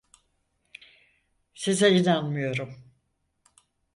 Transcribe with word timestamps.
Size 1.53 1.89
inanmıyorum. 1.89 2.93